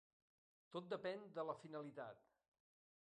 [0.75, 2.25] Tot depèn de la finalitat.